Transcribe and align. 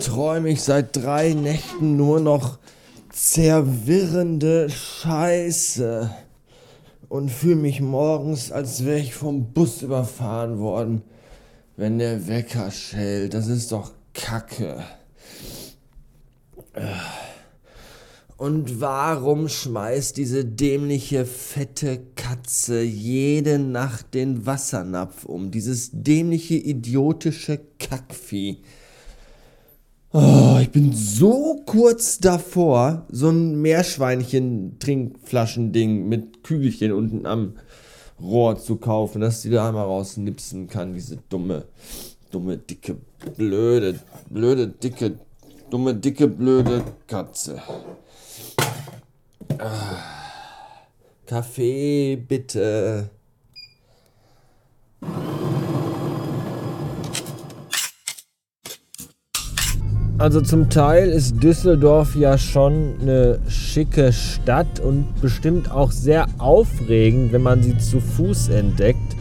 träume 0.00 0.48
ich 0.48 0.62
seit 0.62 0.96
drei 0.96 1.34
Nächten 1.34 1.96
nur 1.96 2.20
noch 2.20 2.58
zerwirrende 3.12 4.70
Scheiße 4.70 6.10
und 7.08 7.30
fühle 7.30 7.56
mich 7.56 7.80
morgens, 7.80 8.50
als 8.50 8.84
wäre 8.84 8.98
ich 8.98 9.14
vom 9.14 9.52
Bus 9.52 9.82
überfahren 9.82 10.58
worden, 10.58 11.02
wenn 11.76 11.98
der 11.98 12.28
Wecker 12.28 12.70
schellt. 12.70 13.34
Das 13.34 13.48
ist 13.48 13.72
doch 13.72 13.92
Kacke. 14.14 14.82
Und 18.36 18.80
warum 18.80 19.48
schmeißt 19.48 20.16
diese 20.16 20.46
dämliche 20.46 21.26
fette 21.26 22.00
Katze 22.16 22.80
jede 22.80 23.58
Nacht 23.58 24.14
den 24.14 24.46
Wassernapf 24.46 25.26
um? 25.26 25.50
Dieses 25.50 25.90
dämliche 25.92 26.54
idiotische 26.54 27.60
Kackvieh. 27.78 28.62
Oh, 30.12 30.58
ich 30.60 30.72
bin 30.72 30.92
so 30.92 31.62
kurz 31.66 32.18
davor, 32.18 33.06
so 33.10 33.28
ein 33.28 33.62
Meerschweinchen-Trinkflaschending 33.62 36.08
mit 36.08 36.42
Kügelchen 36.42 36.90
unten 36.90 37.26
am 37.26 37.54
Rohr 38.20 38.58
zu 38.58 38.74
kaufen, 38.74 39.20
dass 39.20 39.42
die 39.42 39.50
da 39.50 39.68
einmal 39.68 39.84
rausnipsen 39.84 40.66
kann, 40.66 40.94
diese 40.94 41.18
dumme, 41.28 41.66
dumme, 42.32 42.58
dicke, 42.58 42.96
blöde, 43.36 44.00
blöde, 44.28 44.66
dicke, 44.66 45.16
dumme, 45.70 45.94
dicke, 45.94 46.26
blöde 46.26 46.82
Katze. 47.06 47.62
Ah, 49.58 50.88
Kaffee, 51.24 52.16
bitte. 52.16 53.10
Also 60.20 60.42
zum 60.42 60.68
Teil 60.68 61.08
ist 61.08 61.42
Düsseldorf 61.42 62.14
ja 62.14 62.36
schon 62.36 62.96
eine 63.00 63.38
schicke 63.48 64.12
Stadt 64.12 64.78
und 64.78 65.06
bestimmt 65.22 65.72
auch 65.72 65.92
sehr 65.92 66.26
aufregend, 66.36 67.32
wenn 67.32 67.40
man 67.40 67.62
sie 67.62 67.78
zu 67.78 68.00
Fuß 68.00 68.50
entdeckt. 68.50 69.16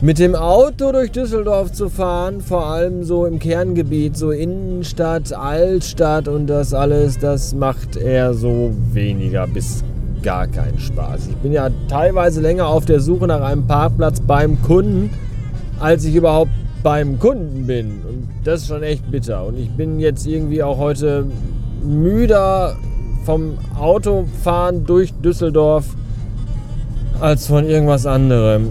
Mit 0.00 0.20
dem 0.20 0.36
Auto 0.36 0.92
durch 0.92 1.10
Düsseldorf 1.10 1.72
zu 1.72 1.88
fahren, 1.88 2.40
vor 2.40 2.64
allem 2.64 3.02
so 3.02 3.26
im 3.26 3.40
Kerngebiet, 3.40 4.16
so 4.16 4.30
Innenstadt, 4.30 5.32
Altstadt 5.32 6.28
und 6.28 6.46
das 6.46 6.72
alles, 6.74 7.18
das 7.18 7.52
macht 7.52 7.96
eher 7.96 8.34
so 8.34 8.72
weniger 8.92 9.48
bis 9.48 9.82
gar 10.22 10.46
keinen 10.46 10.78
Spaß. 10.78 11.26
Ich 11.26 11.36
bin 11.38 11.50
ja 11.50 11.70
teilweise 11.88 12.40
länger 12.40 12.68
auf 12.68 12.84
der 12.84 13.00
Suche 13.00 13.26
nach 13.26 13.40
einem 13.40 13.66
Parkplatz 13.66 14.20
beim 14.20 14.62
Kunden, 14.62 15.10
als 15.80 16.04
ich 16.04 16.14
überhaupt 16.14 16.52
beim 16.84 17.18
Kunden 17.18 17.66
bin. 17.66 18.02
Und 18.06 18.28
das 18.44 18.60
ist 18.60 18.68
schon 18.68 18.84
echt 18.84 19.10
bitter. 19.10 19.44
Und 19.46 19.58
ich 19.58 19.70
bin 19.70 19.98
jetzt 19.98 20.26
irgendwie 20.26 20.62
auch 20.62 20.78
heute 20.78 21.26
müder 21.82 22.76
vom 23.24 23.58
Autofahren 23.76 24.84
durch 24.84 25.12
Düsseldorf 25.14 25.86
als 27.20 27.46
von 27.46 27.64
irgendwas 27.68 28.06
anderem. 28.06 28.70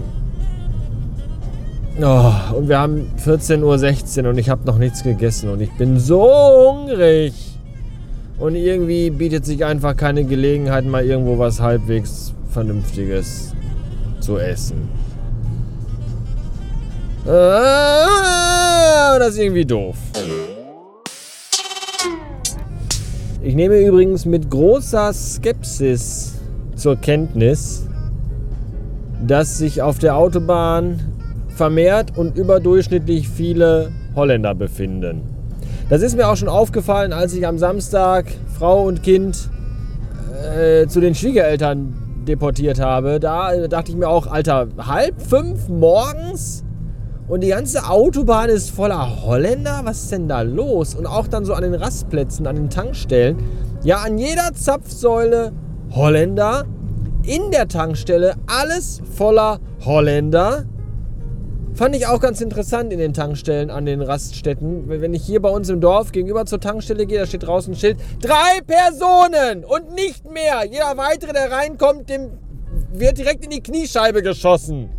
Oh, 2.00 2.32
und 2.56 2.68
wir 2.68 2.78
haben 2.78 3.10
14.16 3.24 4.22
Uhr 4.22 4.30
und 4.30 4.38
ich 4.38 4.48
habe 4.48 4.64
noch 4.64 4.78
nichts 4.78 5.02
gegessen 5.02 5.50
und 5.50 5.60
ich 5.60 5.72
bin 5.76 5.98
so 5.98 6.22
hungrig. 6.22 7.32
Und 8.38 8.54
irgendwie 8.54 9.10
bietet 9.10 9.44
sich 9.44 9.64
einfach 9.64 9.96
keine 9.96 10.24
Gelegenheit, 10.24 10.84
mal 10.84 11.04
irgendwo 11.04 11.38
was 11.38 11.60
halbwegs 11.60 12.32
Vernünftiges 12.50 13.54
zu 14.20 14.38
essen. 14.38 14.88
Ah, 17.26 19.18
das 19.18 19.30
ist 19.30 19.38
irgendwie 19.38 19.64
doof. 19.64 19.96
Ich 23.42 23.54
nehme 23.54 23.78
übrigens 23.80 24.26
mit 24.26 24.50
großer 24.50 25.12
Skepsis 25.12 26.34
zur 26.76 26.96
Kenntnis, 26.96 27.86
dass 29.26 29.56
sich 29.58 29.80
auf 29.80 29.98
der 29.98 30.16
Autobahn 30.16 31.00
vermehrt 31.48 32.16
und 32.16 32.36
überdurchschnittlich 32.36 33.28
viele 33.28 33.90
Holländer 34.14 34.54
befinden. 34.54 35.22
Das 35.88 36.02
ist 36.02 36.16
mir 36.16 36.28
auch 36.28 36.36
schon 36.36 36.48
aufgefallen, 36.48 37.12
als 37.14 37.32
ich 37.32 37.46
am 37.46 37.56
Samstag 37.58 38.26
Frau 38.58 38.84
und 38.84 39.02
Kind 39.02 39.48
äh, 40.56 40.86
zu 40.88 41.00
den 41.00 41.14
Schwiegereltern 41.14 41.94
deportiert 42.28 42.80
habe. 42.80 43.18
Da 43.18 43.66
dachte 43.66 43.92
ich 43.92 43.96
mir 43.96 44.08
auch, 44.08 44.26
Alter, 44.26 44.68
halb 44.78 45.20
fünf 45.22 45.68
morgens? 45.68 46.64
Und 47.26 47.40
die 47.40 47.48
ganze 47.48 47.88
Autobahn 47.88 48.50
ist 48.50 48.70
voller 48.70 49.22
Holländer. 49.24 49.80
Was 49.84 50.02
ist 50.02 50.12
denn 50.12 50.28
da 50.28 50.42
los? 50.42 50.94
Und 50.94 51.06
auch 51.06 51.26
dann 51.26 51.44
so 51.46 51.54
an 51.54 51.62
den 51.62 51.74
Rastplätzen, 51.74 52.46
an 52.46 52.56
den 52.56 52.70
Tankstellen. 52.70 53.38
Ja, 53.82 53.98
an 53.98 54.18
jeder 54.18 54.52
Zapfsäule 54.52 55.52
Holländer. 55.92 56.64
In 57.26 57.50
der 57.50 57.68
Tankstelle 57.68 58.34
alles 58.46 59.00
voller 59.16 59.58
Holländer. 59.84 60.64
Fand 61.72 61.96
ich 61.96 62.06
auch 62.06 62.20
ganz 62.20 62.42
interessant 62.42 62.92
in 62.92 62.98
den 62.98 63.14
Tankstellen 63.14 63.70
an 63.70 63.86
den 63.86 64.02
Raststätten. 64.02 64.88
Wenn 64.88 65.14
ich 65.14 65.24
hier 65.24 65.40
bei 65.40 65.48
uns 65.48 65.70
im 65.70 65.80
Dorf 65.80 66.12
gegenüber 66.12 66.44
zur 66.44 66.60
Tankstelle 66.60 67.06
gehe, 67.06 67.18
da 67.18 67.26
steht 67.26 67.46
draußen 67.46 67.72
ein 67.72 67.76
Schild. 67.76 67.96
Drei 68.20 68.60
Personen 68.66 69.64
und 69.64 69.94
nicht 69.94 70.30
mehr. 70.30 70.64
Jeder 70.70 70.96
weitere, 70.96 71.32
der 71.32 71.50
reinkommt, 71.50 72.10
dem 72.10 72.32
wird 72.92 73.16
direkt 73.16 73.44
in 73.44 73.50
die 73.50 73.62
Kniescheibe 73.62 74.22
geschossen. 74.22 74.90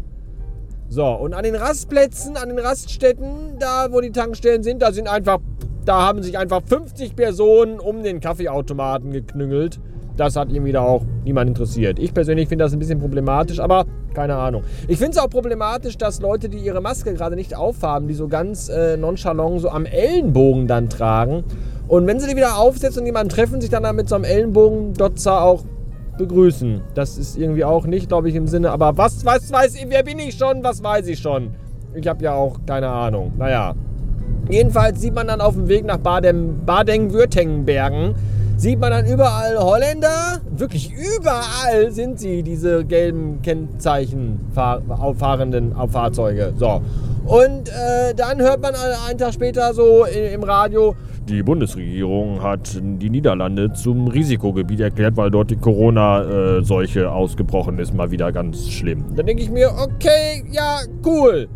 So, 0.88 1.06
und 1.06 1.34
an 1.34 1.44
den 1.44 1.56
Rastplätzen, 1.56 2.38
an 2.38 2.50
den 2.50 2.60
Raststätten, 2.60 3.58
da 3.60 3.88
wo 3.92 4.02
die 4.02 4.12
Tankstellen 4.12 4.64
sind, 4.64 4.82
da 4.82 4.92
sind 4.92 5.08
einfach, 5.08 5.40
da 5.84 6.02
haben 6.04 6.22
sich 6.22 6.38
einfach 6.38 6.62
50 6.66 7.16
Personen 7.16 7.80
um 7.80 8.04
den 8.04 8.20
Kaffeeautomaten 8.20 9.12
geknüngelt. 9.12 9.80
Das 10.16 10.36
hat 10.36 10.50
irgendwie 10.50 10.72
da 10.72 10.82
auch 10.82 11.04
niemand 11.26 11.50
interessiert. 11.50 12.00
Ich 12.00 12.14
persönlich 12.14 12.48
finde 12.48 12.64
das 12.64 12.74
ein 12.74 12.80
bisschen 12.80 13.00
problematisch, 13.00 13.60
aber 13.60 13.86
keine 14.14 14.36
Ahnung. 14.36 14.64
Ich 14.88 14.98
finde 14.98 15.12
es 15.12 15.18
auch 15.18 15.30
problematisch, 15.30 15.98
dass 15.98 16.22
Leute, 16.22 16.48
die 16.48 16.60
ihre 16.60 16.80
Maske 16.80 17.14
gerade 17.14 17.36
nicht 17.36 17.56
aufhaben, 17.56 18.08
die 18.08 18.14
so 18.14 18.30
ganz 18.30 18.70
äh, 18.70 18.96
nonchalant 18.96 19.60
so 19.60 19.70
am 19.70 19.86
Ellenbogen 19.86 20.68
dann 20.68 20.90
tragen. 20.90 21.44
Und 21.88 22.08
wenn 22.08 22.20
sie 22.20 22.28
die 22.30 22.36
wieder 22.36 22.58
aufsetzen 22.58 23.02
und 23.02 23.06
jemanden 23.06 23.30
treffen, 23.30 23.60
sich 23.60 23.70
dann, 23.70 23.84
dann 23.84 23.96
mit 23.96 24.08
so 24.08 24.16
einem 24.16 24.24
Ellenbogen-Dotzer 24.24 25.42
auch 25.42 25.64
begrüßen. 26.18 26.82
Das 26.94 27.18
ist 27.18 27.38
irgendwie 27.38 27.64
auch 27.64 27.86
nicht, 27.86 28.08
glaube 28.08 28.30
ich, 28.30 28.36
im 28.36 28.48
Sinne. 28.48 28.72
Aber 28.72 28.98
was, 28.98 29.26
was 29.26 29.52
weiß 29.52 29.76
ich, 29.76 29.86
wer 29.90 30.04
bin 30.04 30.20
ich 30.20 30.38
schon? 30.38 30.64
Was 30.64 30.84
weiß 30.84 31.08
ich 31.08 31.20
schon? 31.20 31.50
Ich 31.94 32.08
habe 32.08 32.24
ja 32.24 32.34
auch 32.34 32.60
keine 32.66 32.88
Ahnung. 32.88 33.34
Naja. 33.38 33.74
Jedenfalls 34.50 35.02
sieht 35.02 35.16
man 35.16 35.28
dann 35.28 35.42
auf 35.42 35.56
dem 35.56 35.68
Weg 35.68 35.86
nach 35.86 35.98
Baden-Württembergen, 35.98 38.14
sieht 38.58 38.80
man 38.80 38.92
dann 38.92 39.08
überall 39.08 39.58
Holländer. 39.58 40.40
Wirklich 40.56 40.94
überall 40.94 41.92
sind 41.92 42.20
sie, 42.20 42.44
diese 42.44 42.86
gelben 42.86 43.42
Kennzeichen 43.42 44.40
fahrenden 44.54 45.74
Fahrzeuge. 45.90 46.54
So. 46.58 46.82
Und 47.26 47.70
äh, 47.70 48.14
dann 48.16 48.40
hört 48.40 48.62
man 48.62 48.74
einen 48.76 49.18
Tag 49.18 49.34
später 49.34 49.74
so 49.74 50.06
im 50.06 50.44
Radio, 50.44 50.96
die 51.28 51.42
Bundesregierung 51.42 52.44
hat 52.44 52.80
die 52.80 53.10
Niederlande 53.10 53.74
zum 53.74 54.08
Risikogebiet 54.08 54.80
erklärt, 54.80 55.18
weil 55.18 55.32
dort 55.32 55.50
die 55.50 55.56
Corona-Seuche 55.56 57.12
ausgebrochen 57.12 57.80
ist. 57.80 57.96
Mal 57.96 58.12
wieder 58.12 58.32
ganz 58.32 58.70
schlimm. 58.70 59.06
Dann 59.16 59.26
denke 59.26 59.42
ich 59.42 59.50
mir, 59.50 59.72
okay, 59.72 60.44
ja, 60.52 60.82
cool. 61.04 61.48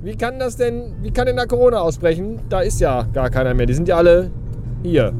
Wie 0.00 0.14
kann 0.14 0.38
das 0.38 0.56
denn, 0.56 0.94
wie 1.02 1.10
kann 1.10 1.26
denn 1.26 1.36
da 1.36 1.46
Corona 1.46 1.80
ausbrechen? 1.80 2.38
Da 2.48 2.60
ist 2.60 2.80
ja 2.80 3.02
gar 3.12 3.30
keiner 3.30 3.52
mehr. 3.52 3.66
Die 3.66 3.74
sind 3.74 3.88
ja 3.88 3.96
alle 3.96 4.30
hier. 4.84 5.12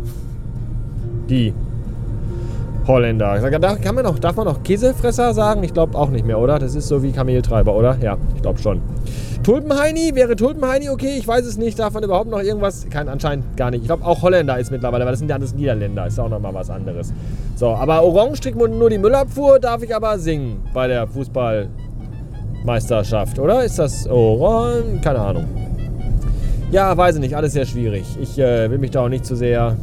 Die 1.28 1.52
Holländer. 2.86 3.50
Da 3.58 3.76
kann 3.76 3.94
man 3.94 4.04
noch, 4.04 4.18
darf 4.18 4.36
man 4.36 4.46
noch 4.46 4.62
Käsefresser 4.62 5.34
sagen? 5.34 5.62
Ich 5.62 5.74
glaube 5.74 5.96
auch 5.96 6.08
nicht 6.10 6.26
mehr, 6.26 6.38
oder? 6.38 6.58
Das 6.58 6.74
ist 6.74 6.88
so 6.88 7.02
wie 7.02 7.12
Kameltreiber, 7.12 7.74
oder? 7.74 7.96
Ja, 8.00 8.16
ich 8.34 8.42
glaube 8.42 8.58
schon. 8.58 8.80
Tulpenheini, 9.42 10.14
wäre 10.14 10.36
Tulpenheini 10.36 10.90
okay? 10.90 11.16
Ich 11.18 11.26
weiß 11.26 11.46
es 11.46 11.56
nicht. 11.56 11.78
Darf 11.78 11.94
man 11.94 12.02
überhaupt 12.02 12.28
noch 12.30 12.42
irgendwas? 12.42 12.86
Kein, 12.90 13.08
anscheinend 13.08 13.56
gar 13.56 13.70
nicht. 13.70 13.80
Ich 13.82 13.86
glaube 13.86 14.04
auch 14.04 14.20
Holländer 14.22 14.58
ist 14.58 14.70
mittlerweile, 14.70 15.04
weil 15.04 15.12
das 15.12 15.20
sind 15.20 15.28
ja 15.28 15.36
alles 15.36 15.54
Niederländer. 15.54 16.06
Ist 16.06 16.20
auch 16.20 16.28
nochmal 16.28 16.52
was 16.54 16.68
anderes. 16.68 17.14
So, 17.56 17.68
aber 17.68 18.02
Orange 18.02 18.40
trägt 18.40 18.56
nur 18.56 18.90
die 18.90 18.98
Müllabfuhr, 18.98 19.58
darf 19.58 19.82
ich 19.82 19.94
aber 19.94 20.18
singen 20.18 20.60
bei 20.74 20.88
der 20.88 21.06
Fußballmeisterschaft, 21.06 23.38
oder? 23.38 23.64
Ist 23.64 23.78
das 23.78 24.06
Orange? 24.08 25.00
Keine 25.02 25.20
Ahnung. 25.20 25.44
Ja, 26.70 26.94
weiß 26.96 27.16
ich 27.16 27.20
nicht. 27.20 27.36
Alles 27.36 27.52
sehr 27.54 27.66
schwierig. 27.66 28.04
Ich 28.20 28.38
äh, 28.38 28.70
will 28.70 28.78
mich 28.78 28.92
da 28.92 29.04
auch 29.04 29.08
nicht 29.08 29.26
zu 29.26 29.34
sehr. 29.36 29.76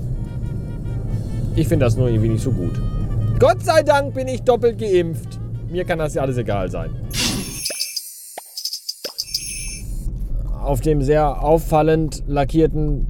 Ich 1.57 1.67
finde 1.67 1.85
das 1.85 1.97
nur 1.97 2.07
irgendwie 2.07 2.29
nicht 2.29 2.43
so 2.43 2.51
gut. 2.51 2.79
Gott 3.39 3.61
sei 3.63 3.83
Dank 3.83 4.13
bin 4.13 4.27
ich 4.27 4.43
doppelt 4.43 4.79
geimpft. 4.79 5.39
Mir 5.69 5.83
kann 5.83 5.99
das 5.99 6.13
ja 6.13 6.21
alles 6.21 6.37
egal 6.37 6.71
sein. 6.71 6.91
auf 10.67 10.81
dem 10.81 11.01
sehr 11.01 11.41
auffallend 11.41 12.23
lackierten 12.27 13.07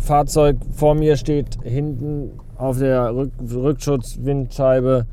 Fahrzeug 0.00 0.56
vor 0.74 0.96
mir 0.96 1.16
steht 1.16 1.56
hinten 1.62 2.40
auf 2.56 2.78
der 2.78 3.14
Rück 3.14 3.30
Rückschutzwindscheibe 3.40 5.06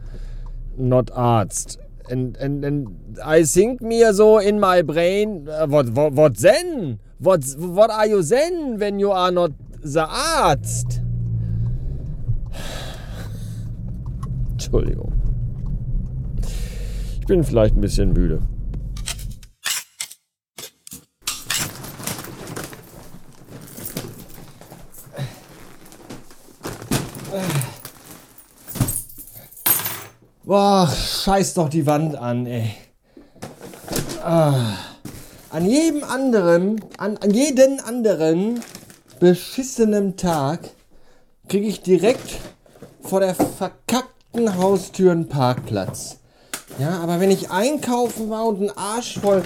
Not 0.77 1.11
Arzt. 1.11 1.77
And, 2.09 2.37
and, 2.39 2.65
and 2.65 2.89
I 3.23 3.43
think 3.43 3.81
mir 3.81 4.13
so 4.13 4.39
in 4.39 4.59
my 4.59 4.81
brain, 4.81 5.47
uh, 5.47 5.67
what, 5.69 5.95
what, 5.95 6.15
what 6.15 6.37
then? 6.37 6.99
What, 7.19 7.41
what 7.57 7.91
are 7.91 8.07
you 8.07 8.23
then 8.23 8.79
when 8.79 8.99
you 8.99 9.11
are 9.11 9.31
not 9.31 9.51
der 9.83 10.09
Arzt. 10.09 11.04
Entschuldigung. 14.75 15.13
Ich 17.21 17.25
bin 17.25 17.45
vielleicht 17.45 17.77
ein 17.77 17.81
bisschen 17.81 18.11
müde. 18.11 18.41
Boah, 30.43 30.89
scheiß 30.89 31.53
doch 31.53 31.69
die 31.69 31.85
Wand 31.85 32.17
an, 32.17 32.45
ey. 32.45 32.75
Ah. 34.23 34.75
An 35.51 35.65
jedem 35.65 36.03
anderen, 36.03 36.81
an, 36.97 37.15
an 37.17 37.31
jeden 37.31 37.79
anderen 37.79 38.59
beschissenen 39.21 40.17
Tag 40.17 40.59
kriege 41.47 41.65
ich 41.65 41.81
direkt 41.81 42.39
vor 43.01 43.21
der 43.21 43.35
verkackten 43.35 44.14
Haustür 44.57 45.11
einen 45.11 45.29
Parkplatz. 45.29 46.17
Ja, 46.77 46.99
aber 46.99 47.19
wenn 47.19 47.31
ich 47.31 47.51
einkaufen 47.51 48.29
war 48.29 48.45
und 48.45 48.59
einen 48.59 48.77
Arsch 48.77 49.19
voll 49.19 49.43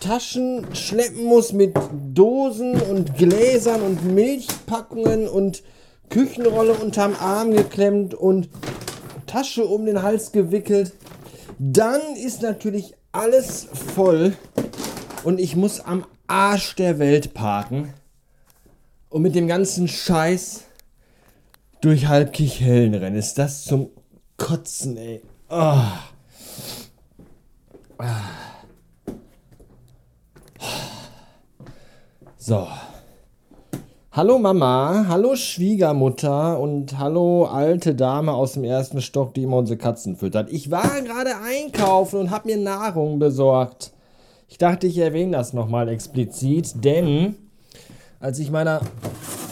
Taschen 0.00 0.66
schleppen 0.74 1.24
muss 1.24 1.52
mit 1.52 1.74
Dosen 2.12 2.80
und 2.80 3.16
Gläsern 3.16 3.80
und 3.80 4.04
Milchpackungen 4.04 5.28
und 5.28 5.62
Küchenrolle 6.10 6.74
unterm 6.74 7.14
Arm 7.14 7.52
geklemmt 7.52 8.12
und 8.12 8.48
Tasche 9.26 9.64
um 9.64 9.86
den 9.86 10.02
Hals 10.02 10.32
gewickelt. 10.32 10.92
Dann 11.58 12.00
ist 12.22 12.42
natürlich 12.42 12.94
alles 13.12 13.68
voll 13.94 14.36
und 15.22 15.40
ich 15.40 15.56
muss 15.56 15.80
am 15.80 16.04
Arsch 16.26 16.74
der 16.76 16.98
Welt 16.98 17.32
parken 17.32 17.94
und 19.10 19.22
mit 19.22 19.34
dem 19.34 19.46
ganzen 19.46 19.88
Scheiß 19.88 20.64
durch 21.84 22.06
Halbkirchhellen 22.06 22.94
rennen. 22.94 23.16
Ist 23.16 23.36
das 23.36 23.64
zum 23.64 23.90
Kotzen, 24.38 24.96
ey. 24.96 25.20
Oh. 25.50 25.74
So. 32.38 32.66
Hallo 34.12 34.38
Mama, 34.38 35.06
hallo 35.08 35.34
Schwiegermutter 35.34 36.58
und 36.58 36.98
hallo 36.98 37.46
alte 37.46 37.94
Dame 37.94 38.32
aus 38.32 38.52
dem 38.52 38.64
ersten 38.64 39.02
Stock, 39.02 39.34
die 39.34 39.42
immer 39.42 39.58
unsere 39.58 39.76
Katzen 39.76 40.16
füttert. 40.16 40.50
Ich 40.52 40.70
war 40.70 41.02
gerade 41.02 41.32
einkaufen 41.36 42.20
und 42.20 42.30
habe 42.30 42.48
mir 42.48 42.56
Nahrung 42.56 43.18
besorgt. 43.18 43.92
Ich 44.48 44.56
dachte, 44.56 44.86
ich 44.86 44.98
erwähne 44.98 45.32
das 45.32 45.52
nochmal 45.52 45.88
explizit, 45.88 46.84
denn 46.84 47.34
als 48.20 48.38
ich 48.38 48.50
meiner 48.50 48.80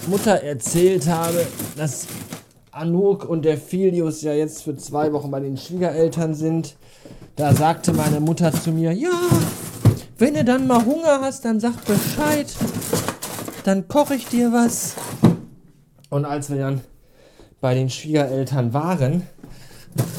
Mutter 0.06 0.42
erzählt 0.42 1.08
habe, 1.08 1.46
dass 1.76 2.06
Anouk 2.70 3.24
und 3.24 3.44
der 3.44 3.58
Filius 3.58 4.22
ja 4.22 4.32
jetzt 4.32 4.62
für 4.62 4.76
zwei 4.76 5.12
Wochen 5.12 5.30
bei 5.30 5.40
den 5.40 5.56
Schwiegereltern 5.56 6.34
sind, 6.34 6.76
da 7.36 7.54
sagte 7.54 7.92
meine 7.92 8.20
Mutter 8.20 8.52
zu 8.52 8.72
mir, 8.72 8.92
ja, 8.92 9.10
wenn 10.18 10.34
du 10.34 10.44
dann 10.44 10.66
mal 10.66 10.84
Hunger 10.84 11.20
hast, 11.20 11.44
dann 11.44 11.60
sag 11.60 11.84
Bescheid 11.84 12.46
dann 13.64 13.88
koche 13.88 14.14
ich 14.14 14.26
dir 14.26 14.52
was. 14.52 14.96
Und 16.10 16.24
als 16.24 16.50
wir 16.50 16.58
dann 16.58 16.80
bei 17.60 17.74
den 17.74 17.90
Schwiegereltern 17.90 18.74
waren 18.74 19.22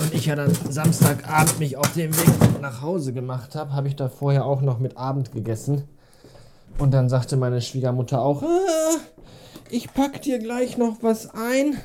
und 0.01 0.13
ich 0.13 0.27
ja 0.27 0.35
dann 0.35 0.53
Samstagabend 0.69 1.59
mich 1.59 1.77
auf 1.77 1.93
den 1.93 2.15
Weg 2.15 2.61
nach 2.61 2.81
Hause 2.81 3.13
gemacht 3.13 3.55
habe, 3.55 3.73
habe 3.73 3.87
ich 3.87 3.95
da 3.95 4.09
vorher 4.09 4.45
auch 4.45 4.61
noch 4.61 4.79
mit 4.79 4.97
Abend 4.97 5.31
gegessen. 5.31 5.83
Und 6.79 6.91
dann 6.93 7.09
sagte 7.09 7.37
meine 7.37 7.61
Schwiegermutter 7.61 8.21
auch, 8.21 8.41
ah, 8.43 8.97
ich 9.73 9.91
pack 9.91 10.21
dir 10.21 10.37
gleich 10.37 10.77
noch 10.77 10.97
was 11.01 11.33
ein, 11.33 11.77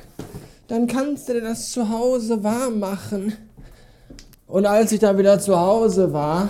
dann 0.67 0.85
kannst 0.85 1.27
du 1.27 1.33
dir 1.33 1.41
das 1.41 1.71
zu 1.71 1.89
Hause 1.89 2.43
warm 2.43 2.79
machen. 2.79 3.33
Und 4.45 4.67
als 4.67 4.91
ich 4.91 4.99
dann 4.99 5.17
wieder 5.17 5.39
zu 5.39 5.59
Hause 5.59 6.13
war, 6.13 6.49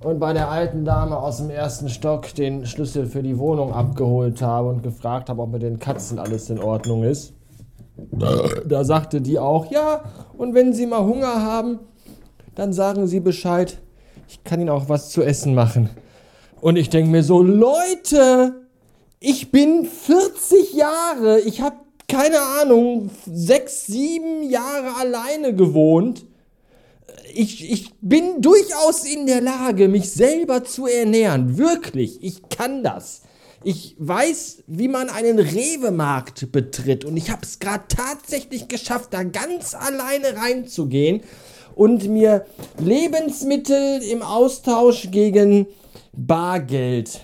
und 0.00 0.18
bei 0.18 0.32
der 0.32 0.50
alten 0.50 0.84
Dame 0.84 1.16
aus 1.16 1.36
dem 1.36 1.50
ersten 1.50 1.88
Stock 1.88 2.34
den 2.34 2.66
Schlüssel 2.66 3.06
für 3.06 3.22
die 3.22 3.38
Wohnung 3.38 3.72
abgeholt 3.72 4.42
habe 4.42 4.68
und 4.70 4.82
gefragt 4.82 5.28
habe, 5.28 5.40
ob 5.40 5.52
mit 5.52 5.62
den 5.62 5.78
Katzen 5.78 6.18
alles 6.18 6.50
in 6.50 6.58
Ordnung 6.58 7.04
ist. 7.04 7.32
Da 8.66 8.82
sagte 8.84 9.20
die 9.20 9.38
auch, 9.38 9.70
ja, 9.70 10.02
und 10.36 10.52
wenn 10.52 10.72
Sie 10.72 10.86
mal 10.86 11.04
Hunger 11.04 11.42
haben, 11.42 11.78
dann 12.56 12.72
sagen 12.72 13.06
Sie 13.06 13.20
Bescheid. 13.20 13.78
Ich 14.28 14.42
kann 14.42 14.60
Ihnen 14.60 14.70
auch 14.70 14.88
was 14.88 15.10
zu 15.10 15.22
essen 15.22 15.54
machen. 15.54 15.90
Und 16.60 16.76
ich 16.76 16.90
denke 16.90 17.10
mir 17.10 17.22
so, 17.22 17.40
Leute, 17.40 18.63
ich 19.24 19.50
bin 19.50 19.86
40 19.86 20.74
Jahre, 20.74 21.40
ich 21.40 21.60
habe 21.60 21.76
keine 22.08 22.40
Ahnung, 22.40 23.10
sechs, 23.26 23.86
sieben 23.86 24.42
Jahre 24.42 24.96
alleine 24.96 25.54
gewohnt 25.54 26.24
ich, 27.34 27.70
ich 27.70 27.92
bin 28.00 28.40
durchaus 28.40 29.04
in 29.04 29.26
der 29.26 29.40
Lage, 29.40 29.88
mich 29.88 30.10
selber 30.10 30.64
zu 30.64 30.86
ernähren. 30.86 31.58
Wirklich, 31.58 32.22
ich 32.22 32.48
kann 32.48 32.82
das. 32.82 33.22
Ich 33.62 33.96
weiß, 33.98 34.64
wie 34.66 34.88
man 34.88 35.08
einen 35.08 35.38
Rewe-Markt 35.38 36.52
betritt 36.52 37.04
und 37.04 37.16
ich 37.16 37.30
habe 37.30 37.42
es 37.42 37.58
gerade 37.58 37.84
tatsächlich 37.88 38.68
geschafft, 38.68 39.14
da 39.14 39.22
ganz 39.22 39.74
alleine 39.74 40.36
reinzugehen 40.36 41.22
und 41.74 42.08
mir 42.08 42.44
Lebensmittel 42.78 44.02
im 44.02 44.20
Austausch 44.20 45.10
gegen 45.10 45.66
Bargeld 46.12 47.20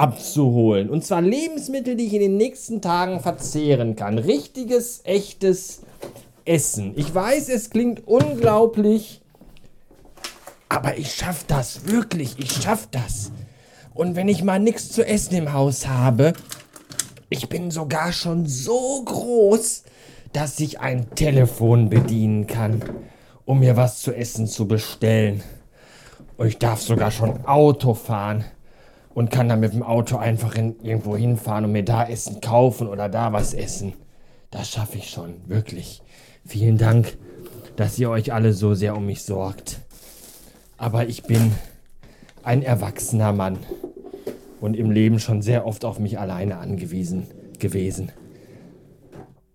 abzuholen. 0.00 0.88
Und 0.88 1.04
zwar 1.04 1.22
Lebensmittel, 1.22 1.96
die 1.96 2.06
ich 2.06 2.14
in 2.14 2.20
den 2.20 2.36
nächsten 2.36 2.80
Tagen 2.80 3.20
verzehren 3.20 3.96
kann. 3.96 4.18
Richtiges, 4.18 5.00
echtes 5.04 5.80
Essen. 6.44 6.92
Ich 6.96 7.14
weiß, 7.14 7.48
es 7.48 7.70
klingt 7.70 8.06
unglaublich 8.06 9.20
aber 10.70 10.96
ich 10.96 11.12
schaff 11.12 11.44
das, 11.48 11.86
wirklich, 11.86 12.38
ich 12.38 12.52
schaff 12.62 12.88
das. 12.92 13.32
Und 13.92 14.14
wenn 14.14 14.28
ich 14.28 14.44
mal 14.44 14.60
nichts 14.60 14.90
zu 14.90 15.04
essen 15.04 15.34
im 15.34 15.52
Haus 15.52 15.88
habe, 15.88 16.32
ich 17.28 17.48
bin 17.48 17.72
sogar 17.72 18.12
schon 18.12 18.46
so 18.46 19.02
groß, 19.04 19.82
dass 20.32 20.60
ich 20.60 20.78
ein 20.78 21.10
Telefon 21.16 21.90
bedienen 21.90 22.46
kann, 22.46 22.82
um 23.44 23.58
mir 23.58 23.76
was 23.76 24.00
zu 24.00 24.14
essen 24.14 24.46
zu 24.46 24.68
bestellen. 24.68 25.42
Und 26.36 26.46
ich 26.46 26.58
darf 26.58 26.80
sogar 26.80 27.10
schon 27.10 27.44
Auto 27.46 27.94
fahren 27.94 28.44
und 29.14 29.30
kann 29.30 29.48
dann 29.48 29.60
mit 29.60 29.72
dem 29.72 29.82
Auto 29.82 30.16
einfach 30.16 30.54
in, 30.54 30.80
irgendwo 30.82 31.16
hinfahren 31.16 31.64
und 31.64 31.72
mir 31.72 31.84
da 31.84 32.06
Essen 32.06 32.40
kaufen 32.40 32.88
oder 32.88 33.08
da 33.08 33.32
was 33.32 33.54
essen. 33.54 33.94
Das 34.50 34.70
schaffe 34.70 34.98
ich 34.98 35.10
schon, 35.10 35.48
wirklich. 35.48 36.02
Vielen 36.44 36.78
Dank, 36.78 37.16
dass 37.76 37.98
ihr 37.98 38.10
euch 38.10 38.32
alle 38.32 38.52
so 38.52 38.74
sehr 38.74 38.96
um 38.96 39.06
mich 39.06 39.22
sorgt. 39.22 39.80
Aber 40.76 41.06
ich 41.06 41.24
bin 41.24 41.52
ein 42.42 42.62
erwachsener 42.62 43.32
Mann 43.32 43.58
und 44.60 44.76
im 44.76 44.90
Leben 44.90 45.18
schon 45.18 45.42
sehr 45.42 45.66
oft 45.66 45.84
auf 45.84 45.98
mich 45.98 46.18
alleine 46.18 46.58
angewiesen 46.58 47.26
gewesen. 47.58 48.12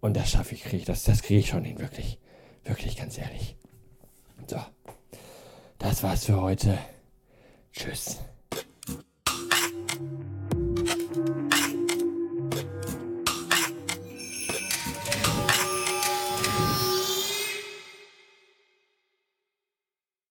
Und 0.02 0.16
das 0.16 0.30
schaffe 0.30 0.54
ich, 0.54 0.64
krieg 0.64 0.86
das, 0.86 1.04
das 1.04 1.24
kriege 1.24 1.40
ich 1.40 1.48
schon 1.48 1.64
hin, 1.64 1.80
wirklich. 1.80 2.20
Wirklich, 2.64 2.98
ganz 2.98 3.18
ehrlich. 3.18 3.56
So, 4.48 4.58
das 5.80 6.04
war's 6.04 6.26
für 6.26 6.40
heute. 6.42 6.78
Tschüss. 7.74 8.20